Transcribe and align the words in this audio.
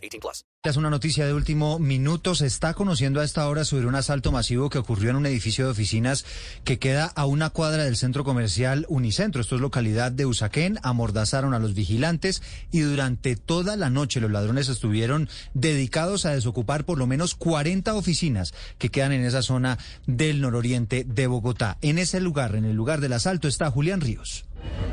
18 0.00 0.20
plus. 0.20 0.44
Es 0.62 0.76
una 0.76 0.90
noticia 0.90 1.26
de 1.26 1.32
último 1.32 1.78
minuto. 1.78 2.34
Se 2.34 2.46
está 2.46 2.74
conociendo 2.74 3.20
a 3.20 3.24
esta 3.24 3.48
hora 3.48 3.64
sobre 3.64 3.86
un 3.86 3.94
asalto 3.94 4.30
masivo 4.30 4.68
que 4.68 4.78
ocurrió 4.78 5.08
en 5.08 5.16
un 5.16 5.24
edificio 5.24 5.64
de 5.64 5.70
oficinas 5.70 6.26
que 6.64 6.78
queda 6.78 7.06
a 7.06 7.24
una 7.24 7.48
cuadra 7.48 7.84
del 7.84 7.96
centro 7.96 8.24
comercial 8.24 8.84
Unicentro. 8.88 9.40
Esto 9.40 9.54
es 9.54 9.60
localidad 9.62 10.12
de 10.12 10.26
Usaquén. 10.26 10.78
Amordazaron 10.82 11.54
a 11.54 11.58
los 11.58 11.74
vigilantes 11.74 12.42
y 12.70 12.80
durante 12.80 13.36
toda 13.36 13.76
la 13.76 13.88
noche 13.88 14.20
los 14.20 14.30
ladrones 14.30 14.68
estuvieron 14.68 15.30
dedicados 15.54 16.26
a 16.26 16.34
desocupar 16.34 16.84
por 16.84 16.98
lo 16.98 17.06
menos 17.06 17.34
40 17.34 17.94
oficinas 17.94 18.52
que 18.76 18.90
quedan 18.90 19.12
en 19.12 19.24
esa 19.24 19.42
zona 19.42 19.78
del 20.06 20.42
nororiente 20.42 21.04
de 21.04 21.26
Bogotá. 21.26 21.78
En 21.80 21.98
ese 21.98 22.20
lugar, 22.20 22.54
en 22.54 22.66
el 22.66 22.76
lugar 22.76 23.00
del 23.00 23.14
asalto, 23.14 23.48
está 23.48 23.70
Julián 23.70 24.00
Ríos. 24.00 24.44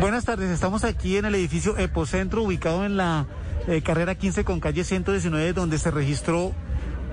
Buenas 0.00 0.24
tardes, 0.24 0.50
estamos 0.50 0.84
aquí 0.84 1.18
en 1.18 1.26
el 1.26 1.34
edificio 1.34 1.76
Epocentro, 1.76 2.42
ubicado 2.42 2.86
en 2.86 2.96
la 2.96 3.26
eh, 3.68 3.82
carrera 3.82 4.14
15 4.14 4.44
con 4.44 4.60
calle 4.60 4.84
119, 4.84 5.52
donde 5.52 5.78
se 5.78 5.90
registró 5.90 6.52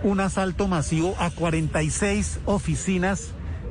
un 0.04 0.20
asalto 0.20 0.68
masivo 0.68 1.16
a 1.20 1.30
46 1.32 2.40
oficinas 2.46 3.30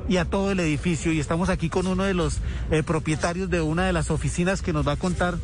y 0.09 0.17
a 0.17 0.25
todo 0.25 0.51
el 0.51 0.59
edificio. 0.59 1.11
Y 1.11 1.19
estamos 1.19 1.49
aquí 1.49 1.69
con 1.69 1.87
uno 1.87 2.03
de 2.03 2.13
los 2.13 2.39
eh, 2.71 2.83
propietarios 2.83 3.49
de 3.49 3.61
una 3.61 3.85
de 3.85 3.93
las 3.93 4.11
oficinas 4.11 4.61
que 4.61 4.73
nos 4.73 4.87
va 4.87 4.93
a 4.93 4.97
contar 4.97 5.37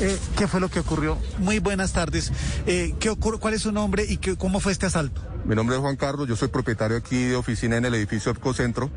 eh, 0.00 0.16
qué 0.36 0.46
fue 0.46 0.60
lo 0.60 0.68
que 0.68 0.80
ocurrió. 0.80 1.18
Muy 1.38 1.58
buenas 1.58 1.92
tardes. 1.92 2.32
¿qué 2.64 3.10
ocurre, 3.10 3.38
¿Cuál 3.38 3.54
es 3.54 3.62
su 3.62 3.72
nombre 3.72 4.04
y 4.08 4.18
qué, 4.18 4.36
cómo 4.36 4.60
fue 4.60 4.72
este 4.72 4.86
asalto? 4.86 5.20
Mi 5.44 5.54
nombre 5.54 5.76
es 5.76 5.82
Juan 5.82 5.96
Carlos, 5.96 6.26
yo 6.26 6.34
soy 6.34 6.48
propietario 6.48 6.96
aquí 6.96 7.24
de 7.24 7.36
oficina 7.36 7.76
en 7.76 7.84
el 7.84 7.94
edificio 7.94 8.32
Epcocentro. 8.32 8.90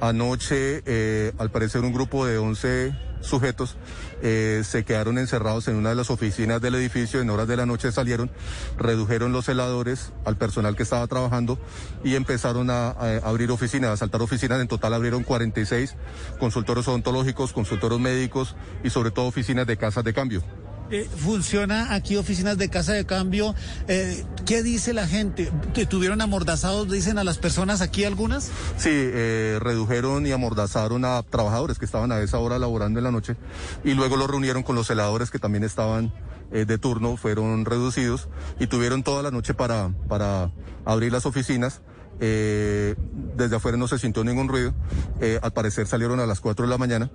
Anoche, 0.00 0.82
eh, 0.86 1.32
al 1.38 1.50
parecer, 1.50 1.82
un 1.82 1.92
grupo 1.92 2.24
de 2.24 2.38
11 2.38 2.94
sujetos 3.20 3.76
eh, 4.22 4.62
se 4.64 4.84
quedaron 4.84 5.18
encerrados 5.18 5.66
en 5.66 5.74
una 5.74 5.88
de 5.88 5.96
las 5.96 6.10
oficinas 6.10 6.60
del 6.60 6.76
edificio. 6.76 7.20
En 7.20 7.30
horas 7.30 7.48
de 7.48 7.56
la 7.56 7.66
noche 7.66 7.90
salieron, 7.90 8.30
redujeron 8.76 9.32
los 9.32 9.46
celadores 9.46 10.12
al 10.24 10.36
personal 10.36 10.76
que 10.76 10.84
estaba 10.84 11.06
trabajando 11.08 11.58
y 12.04 12.14
empezaron 12.14 12.70
a, 12.70 12.90
a 12.90 13.16
abrir 13.24 13.50
oficinas, 13.50 13.90
a 13.90 13.96
saltar 13.96 14.22
oficinas. 14.22 14.60
En 14.60 14.68
total 14.68 14.94
abrieron 14.94 15.24
46 15.24 15.96
consultorios 16.38 16.86
odontológicos, 16.86 17.52
consultorios 17.52 18.00
médicos 18.00 18.54
y 18.84 18.90
sobre 18.90 19.10
todo 19.10 19.26
oficinas 19.26 19.66
de 19.66 19.76
casas 19.76 20.04
de 20.04 20.14
cambio. 20.14 20.42
Eh, 20.90 21.08
funciona 21.16 21.94
aquí 21.94 22.16
oficinas 22.16 22.58
de 22.58 22.68
casa 22.68 22.92
de 22.92 23.04
cambio. 23.04 23.54
Eh, 23.88 24.24
¿Qué 24.46 24.62
dice 24.62 24.94
la 24.94 25.06
gente? 25.06 25.50
¿Te 25.74 25.86
¿Tuvieron 25.86 26.20
amordazados, 26.20 26.90
dicen 26.90 27.18
a 27.18 27.24
las 27.24 27.38
personas 27.38 27.80
aquí 27.80 28.04
algunas? 28.04 28.50
Sí, 28.76 28.90
eh, 28.90 29.58
redujeron 29.60 30.26
y 30.26 30.32
amordazaron 30.32 31.04
a 31.04 31.22
trabajadores 31.22 31.78
que 31.78 31.84
estaban 31.84 32.12
a 32.12 32.20
esa 32.20 32.38
hora 32.38 32.58
laborando 32.58 32.98
en 33.00 33.04
la 33.04 33.10
noche 33.10 33.36
y 33.84 33.94
luego 33.94 34.16
los 34.16 34.30
reunieron 34.30 34.62
con 34.62 34.76
los 34.76 34.86
celadores 34.86 35.30
que 35.30 35.38
también 35.38 35.64
estaban 35.64 36.12
eh, 36.50 36.64
de 36.64 36.78
turno, 36.78 37.16
fueron 37.18 37.66
reducidos 37.66 38.28
y 38.58 38.68
tuvieron 38.68 39.02
toda 39.02 39.22
la 39.22 39.30
noche 39.30 39.52
para, 39.52 39.90
para 40.08 40.50
abrir 40.84 41.12
las 41.12 41.26
oficinas. 41.26 41.82
Eh, 42.20 42.96
desde 43.36 43.56
afuera 43.56 43.76
no 43.76 43.86
se 43.86 43.98
sintió 43.98 44.24
ningún 44.24 44.48
ruido. 44.48 44.72
Eh, 45.20 45.38
al 45.42 45.52
parecer 45.52 45.86
salieron 45.86 46.20
a 46.20 46.26
las 46.26 46.40
4 46.40 46.64
de 46.64 46.70
la 46.70 46.78
mañana. 46.78 47.10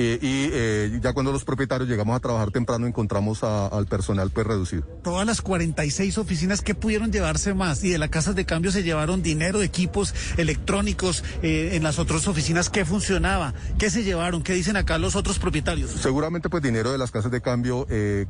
Eh, 0.00 0.18
y 0.22 0.48
eh, 0.52 1.00
ya 1.02 1.12
cuando 1.12 1.32
los 1.32 1.44
propietarios 1.44 1.88
llegamos 1.88 2.16
a 2.16 2.20
trabajar 2.20 2.52
temprano 2.52 2.86
encontramos 2.86 3.42
a- 3.42 3.66
al 3.66 3.86
personal 3.86 4.30
pues 4.30 4.46
reducido. 4.46 4.84
Todas 5.02 5.26
las 5.26 5.42
46 5.42 6.18
oficinas 6.18 6.62
que 6.62 6.76
pudieron 6.76 7.10
llevarse 7.10 7.52
más 7.52 7.82
y 7.82 7.90
de 7.90 7.98
las 7.98 8.08
casas 8.08 8.36
de 8.36 8.44
cambio 8.46 8.70
se 8.70 8.84
llevaron 8.84 9.22
dinero, 9.22 9.60
equipos 9.60 10.14
electrónicos 10.36 11.24
eh, 11.42 11.70
en 11.72 11.82
las 11.82 11.98
otras 11.98 12.28
oficinas. 12.28 12.70
¿Qué 12.70 12.84
funcionaba? 12.84 13.54
¿Qué 13.78 13.90
se 13.90 14.04
llevaron? 14.04 14.42
¿Qué 14.42 14.52
dicen 14.54 14.76
acá 14.76 14.98
los 14.98 15.16
otros 15.16 15.38
propietarios? 15.40 15.90
Seguramente 15.90 16.48
pues 16.48 16.62
dinero 16.62 16.92
de 16.92 16.98
las 16.98 17.10
casas 17.10 17.32
de 17.32 17.40
cambio, 17.40 17.84
eh, 17.90 18.26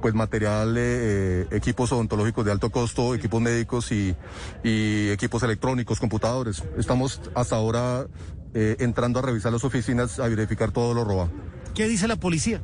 pues 0.00 0.14
material, 0.14 0.76
eh, 0.78 0.80
eh, 0.80 1.46
equipos 1.52 1.92
odontológicos 1.92 2.44
de 2.44 2.52
alto 2.52 2.70
costo, 2.70 3.14
equipos 3.14 3.40
médicos 3.42 3.92
y, 3.92 4.16
y 4.64 5.10
equipos 5.10 5.42
electrónicos, 5.42 6.00
computadores. 6.00 6.62
Estamos 6.78 7.20
hasta 7.34 7.54
ahora 7.56 8.06
eh, 8.54 8.76
entrando 8.80 9.18
a 9.18 9.22
revisar 9.22 9.52
las 9.52 9.64
oficinas, 9.64 10.18
a 10.18 10.28
verificar 10.28 10.70
todo 10.72 10.94
lo 10.94 11.04
robado. 11.04 11.30
¿Qué 11.74 11.88
dice 11.88 12.06
la 12.06 12.16
policía? 12.16 12.60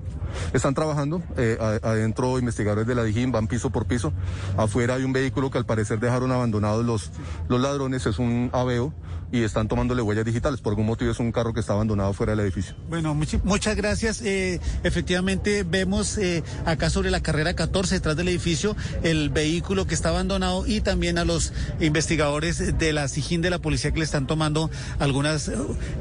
Están 0.53 0.75
trabajando, 0.75 1.22
eh, 1.37 1.59
adentro 1.83 2.39
investigadores 2.39 2.87
de 2.87 2.94
la 2.94 3.05
DIJÍN 3.05 3.33
van 3.33 3.47
piso 3.49 3.71
por 3.71 3.87
piso. 3.87 4.12
Afuera 4.56 4.94
hay 4.94 5.05
un 5.05 5.12
vehículo 5.12 5.50
que 5.50 5.59
al 5.59 5.66
parecer 5.66 6.00
dejaron 6.00 6.33
abandonados 6.33 6.84
los, 6.84 7.11
los 7.49 7.61
ladrones, 7.61 8.06
es 8.06 8.19
un 8.19 8.50
aveo 8.53 8.93
y 9.31 9.43
están 9.43 9.69
tomándole 9.69 10.00
huellas 10.00 10.25
digitales. 10.25 10.61
Por 10.62 10.71
algún 10.72 10.87
motivo 10.87 11.11
es 11.11 11.19
un 11.19 11.33
carro 11.33 11.53
que 11.53 11.61
está 11.61 11.75
abandonado 11.75 12.12
fuera 12.15 12.33
del 12.34 12.41
edificio. 12.41 12.75
Bueno, 12.89 13.15
muchi- 13.15 13.41
muchas 13.44 13.77
gracias. 13.77 14.22
Eh, 14.22 14.59
efectivamente, 14.84 15.65
vemos 15.65 16.16
eh, 16.16 16.43
acá 16.65 16.89
sobre 16.89 17.10
la 17.10 17.21
carrera 17.21 17.55
14, 17.55 17.97
detrás 17.97 18.16
del 18.16 18.28
edificio, 18.28 18.75
el 19.03 19.28
vehículo 19.28 19.87
que 19.87 19.95
está 19.95 20.09
abandonado 20.10 20.66
y 20.66 20.81
también 20.81 21.19
a 21.19 21.25
los 21.27 21.53
investigadores 21.78 22.78
de 22.78 22.93
la 22.95 23.06
SIGIN 23.09 23.43
de 23.43 23.50
la 23.50 23.59
policía 23.59 23.93
que 23.93 23.99
le 23.99 24.05
están 24.06 24.27
tomando 24.27 24.71
algunas 24.99 25.50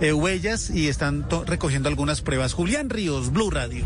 huellas 0.02 0.70
y 0.70 0.88
están 0.88 1.26
recogiendo 1.46 1.90
algunas 1.90 2.22
pruebas. 2.22 2.54
Julián 2.54 2.90
Ríos, 2.90 3.32
Blue 3.34 3.50
Radio. 3.52 3.86